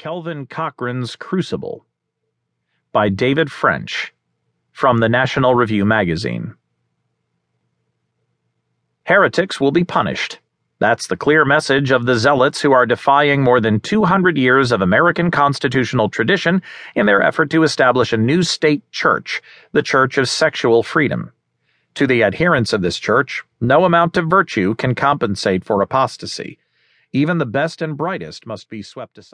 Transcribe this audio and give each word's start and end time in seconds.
Kelvin 0.00 0.46
Cochran's 0.46 1.14
Crucible 1.14 1.84
by 2.90 3.10
David 3.10 3.52
French 3.52 4.14
from 4.72 4.96
the 4.96 5.10
National 5.10 5.54
Review 5.54 5.84
magazine. 5.84 6.54
Heretics 9.04 9.60
will 9.60 9.72
be 9.72 9.84
punished. 9.84 10.38
That's 10.78 11.06
the 11.06 11.18
clear 11.18 11.44
message 11.44 11.90
of 11.90 12.06
the 12.06 12.18
zealots 12.18 12.62
who 12.62 12.72
are 12.72 12.86
defying 12.86 13.42
more 13.42 13.60
than 13.60 13.78
200 13.78 14.38
years 14.38 14.72
of 14.72 14.80
American 14.80 15.30
constitutional 15.30 16.08
tradition 16.08 16.62
in 16.94 17.04
their 17.04 17.20
effort 17.20 17.50
to 17.50 17.62
establish 17.62 18.14
a 18.14 18.16
new 18.16 18.42
state 18.42 18.90
church, 18.90 19.42
the 19.72 19.82
Church 19.82 20.16
of 20.16 20.30
Sexual 20.30 20.82
Freedom. 20.82 21.30
To 21.96 22.06
the 22.06 22.22
adherents 22.22 22.72
of 22.72 22.80
this 22.80 22.98
church, 22.98 23.42
no 23.60 23.84
amount 23.84 24.16
of 24.16 24.30
virtue 24.30 24.74
can 24.76 24.94
compensate 24.94 25.62
for 25.62 25.82
apostasy. 25.82 26.58
Even 27.12 27.36
the 27.36 27.44
best 27.44 27.82
and 27.82 27.98
brightest 27.98 28.46
must 28.46 28.70
be 28.70 28.80
swept 28.80 29.18
aside. 29.18 29.28